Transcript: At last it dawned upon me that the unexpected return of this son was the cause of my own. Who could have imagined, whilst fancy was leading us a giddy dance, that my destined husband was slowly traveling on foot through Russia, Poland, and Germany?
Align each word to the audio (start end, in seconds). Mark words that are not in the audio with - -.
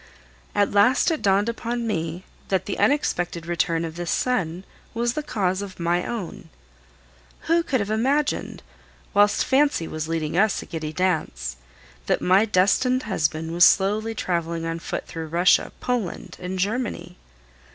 At 0.55 0.71
last 0.71 1.11
it 1.11 1.21
dawned 1.21 1.47
upon 1.47 1.85
me 1.85 2.23
that 2.47 2.65
the 2.65 2.79
unexpected 2.79 3.45
return 3.45 3.85
of 3.85 3.97
this 3.97 4.09
son 4.09 4.63
was 4.95 5.13
the 5.13 5.21
cause 5.21 5.61
of 5.61 5.79
my 5.79 6.03
own. 6.07 6.49
Who 7.41 7.61
could 7.61 7.79
have 7.79 7.91
imagined, 7.91 8.63
whilst 9.13 9.45
fancy 9.45 9.87
was 9.87 10.07
leading 10.07 10.35
us 10.35 10.59
a 10.63 10.65
giddy 10.65 10.91
dance, 10.91 11.55
that 12.07 12.19
my 12.19 12.45
destined 12.45 13.03
husband 13.03 13.51
was 13.51 13.63
slowly 13.63 14.15
traveling 14.15 14.65
on 14.65 14.79
foot 14.79 15.05
through 15.05 15.27
Russia, 15.27 15.71
Poland, 15.81 16.35
and 16.39 16.57
Germany? 16.57 17.15